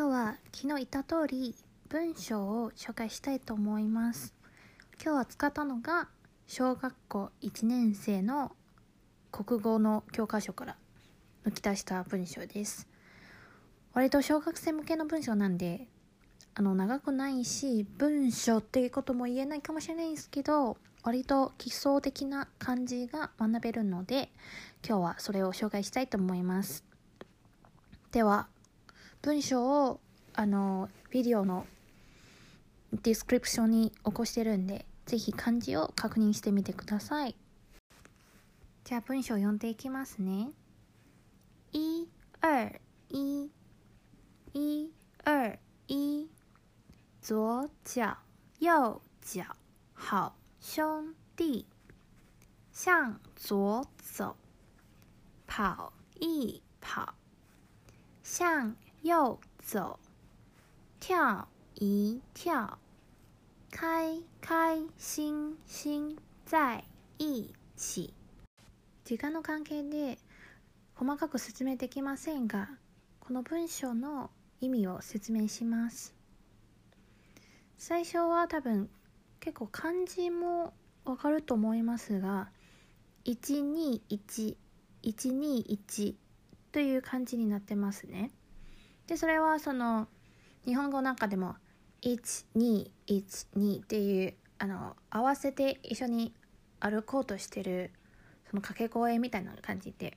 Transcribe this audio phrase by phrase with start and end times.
[0.00, 1.54] 今日は昨日言った通り
[1.90, 4.32] 文章を紹介したいと思います。
[4.94, 6.08] 今日は使ったのが
[6.46, 8.52] 小学校1年生の
[9.30, 10.76] 国語の教科書から
[11.44, 12.88] 抜き出した文章です。
[13.92, 15.86] 割と小学生向けの文章なんで
[16.54, 24.30] あの長くないし文章っていうことも言えないかもしれないんですけど割と基礎的な感じが学べるので
[24.82, 26.86] 今日はそれを紹介したいと思います。
[28.12, 28.48] では
[29.22, 30.00] 文章を
[30.34, 31.66] あのビデオの
[33.02, 37.34] ディスクリプションに起こしてるんでぜひ漢字を確認してみてください。
[38.84, 40.48] じゃあ文章を読んでいきますね。
[41.72, 42.08] 一
[42.40, 42.80] 二
[43.10, 43.50] 一
[44.54, 44.90] 一
[45.34, 46.30] 二一
[47.20, 48.16] 左脚
[48.58, 48.68] 右
[49.20, 49.44] 脚
[49.94, 51.66] 好兄弟。
[52.72, 53.86] 向左。
[54.02, 54.34] 走
[55.46, 55.92] 跑。
[56.18, 56.62] 一。
[56.80, 57.14] 跑。
[58.22, 59.98] 向右走
[61.00, 62.76] 跳一跳
[63.70, 66.84] 開開心心在
[67.16, 68.12] 一起。
[69.06, 70.18] 時間の関係で
[70.94, 72.68] 細かく説明できませんが
[73.20, 74.30] この文章の
[74.60, 76.14] 意味を説明します。
[77.78, 78.90] 最初は多分
[79.40, 80.74] 結構漢字も
[81.06, 82.50] わかると思いますが
[83.24, 86.14] 121121
[86.70, 88.30] という漢字になってますね。
[89.10, 90.06] でそれはその
[90.64, 91.56] 日本語の中でも
[92.02, 96.32] 1212っていうあの合わせて一緒に
[96.78, 97.90] 歩こうとしてる
[98.48, 100.16] その掛け声みたいな感じで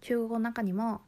[0.00, 1.02] 中国語の中にも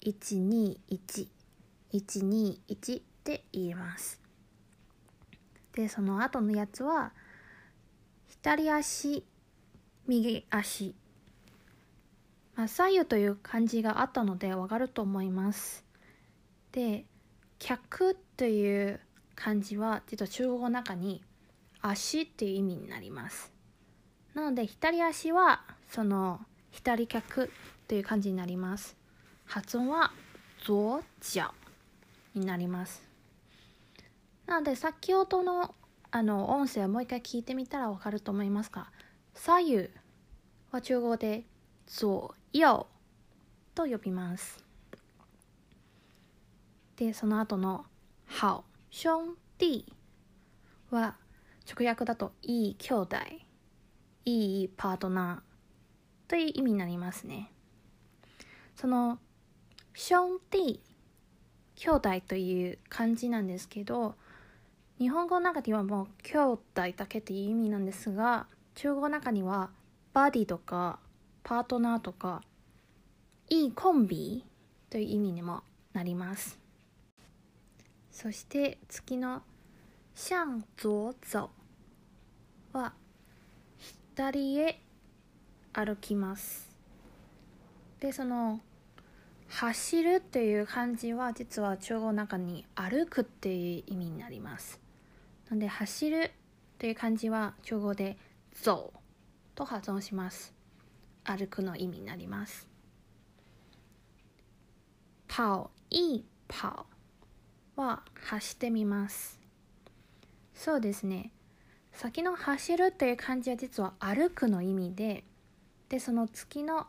[0.00, 4.18] 121121って言います。
[5.74, 7.12] でその後のやつは
[8.28, 9.26] 左足
[10.06, 10.94] 右足、
[12.54, 15.84] まあ、左右という漢字があったのでわかると思います。
[16.72, 17.04] で
[17.58, 19.00] 客という
[19.34, 21.22] 漢字は実は中国語の中に
[21.80, 23.52] 足っていう意味になります。
[24.34, 26.40] なので左足はその
[26.70, 27.50] 左客
[27.88, 28.96] という漢字になります。
[29.44, 30.12] 発音は
[30.60, 31.54] 左脚
[32.34, 33.02] になります。
[34.46, 35.74] なので先ほどの
[36.10, 38.90] あの音声をもう一回聞いてみたらわかると思いますが
[39.34, 39.88] 左右
[40.70, 41.44] は中国語で
[41.86, 42.64] 左右
[43.74, 44.62] と呼びます。
[46.96, 47.86] でその後の
[48.40, 49.08] 好兄
[49.58, 49.92] 弟
[50.90, 51.16] は
[51.70, 53.16] 直訳だといい兄弟。
[54.24, 57.50] いいパートナーという意味になりますね。
[58.76, 59.18] その
[59.94, 60.80] 兄弟
[61.74, 64.14] 兄弟という漢字なんですけど
[64.98, 66.62] 日本語の中ではもう兄弟
[66.96, 69.70] だけという意味なんですが中国の中には
[70.12, 70.98] バディとか
[71.42, 72.42] パートナーとか
[73.48, 74.44] いいコンビ
[74.90, 76.58] という意味にもなります。
[78.10, 79.42] そして次の
[80.14, 81.48] 「向左走」
[82.72, 82.92] は
[84.14, 84.80] 左へ
[85.72, 86.70] 歩きます。
[88.00, 88.60] でその
[89.48, 94.80] 走るっていう漢字は実は中国の中に歩くっていう意味になります。
[95.48, 96.30] なので走る
[96.78, 98.16] という漢字は中国で
[98.54, 98.90] 走
[99.54, 100.54] と発音します。
[101.24, 102.68] 歩くの意味になります。
[105.28, 106.84] 跑一跑
[107.76, 109.40] は走ってみます。
[110.54, 111.32] そうですね。
[111.92, 115.24] 先の走るという漢字は実は歩くの意味で
[115.88, 116.86] でその次の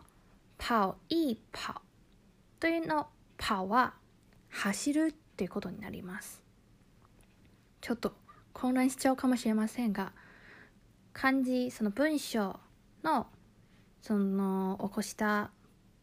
[0.57, 1.81] 跑一跑
[2.59, 3.07] というの
[3.38, 3.94] 跑は
[4.50, 6.41] 走るっていうことになります。
[7.81, 8.13] ちょっと
[8.53, 10.13] 混乱しちゃうかもしれませんが
[11.11, 12.59] 漢字その文章
[13.03, 13.27] の
[14.03, 15.49] その起こした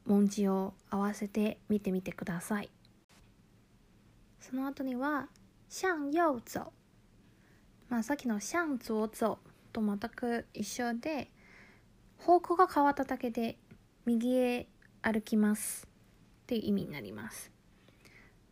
[0.07, 2.71] 文字を合わせて見てみてください。
[4.41, 5.29] その後には
[5.69, 6.61] 向右走
[7.91, 9.37] まあさっきの向左走
[9.71, 11.31] と全く一緒で
[12.17, 13.59] 方向が変わっただけで
[14.07, 14.67] 右へ
[15.03, 15.87] 歩きます
[16.45, 17.53] っていう意味になります。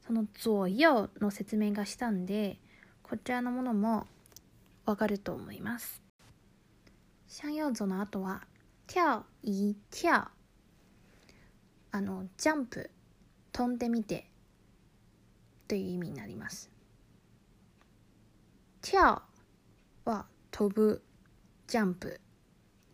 [0.07, 0.85] その左右
[1.23, 2.59] の説明がしたんで
[3.03, 4.07] こちらのものも
[4.85, 6.03] わかると思います。
[7.29, 8.47] 向右走の後は
[8.89, 10.29] 跳一跳。
[11.91, 12.91] あのジャンプ
[13.53, 14.31] 飛んでみて
[15.69, 16.71] という意味になります。
[18.83, 19.21] 跳
[20.07, 21.03] は飛ぶ
[21.67, 22.19] ジャンプ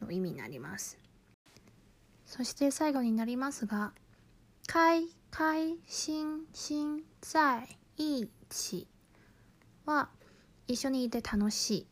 [0.02, 0.99] の意味になります。
[2.26, 3.93] そして最後になりますが
[4.67, 8.88] 開開心心在一起
[9.87, 10.08] は
[10.67, 11.87] 一緒にいて楽し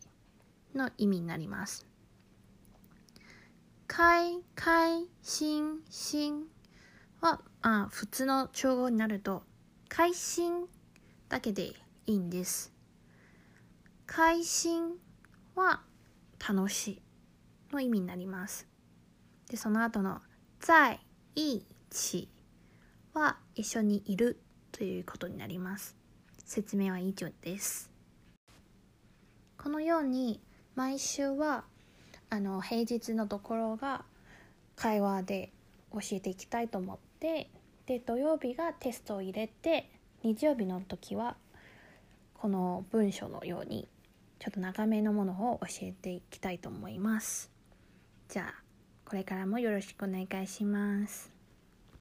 [0.74, 1.91] いの意味になります。
[3.94, 6.44] 開開心心
[7.20, 9.42] はあ普通の調合になると
[9.90, 10.64] 開心
[11.28, 11.74] だけで
[12.06, 12.72] いいんです。
[14.06, 14.92] 開心
[15.54, 15.82] は
[16.38, 17.02] 楽しい
[17.70, 18.66] の意味になります。
[19.50, 20.22] でその後の
[20.58, 20.98] 在
[21.34, 22.30] 一起
[23.12, 24.40] は一緒にいる
[24.72, 25.98] ということになります。
[26.46, 27.90] 説明は以上です。
[29.58, 30.40] このように
[30.76, 31.64] 毎週は
[32.32, 34.06] あの平日のところが
[34.74, 35.50] 会話で
[35.92, 37.50] 教えていきたいと思って
[37.84, 39.90] で土曜日がテストを入れて
[40.22, 41.36] 日曜日の時は
[42.32, 43.86] この文章のように
[44.38, 47.50] ちょっと長めのものを教えていきたいと思います。
[48.30, 48.62] じゃあ
[49.04, 51.31] これからもよろしくお願いします。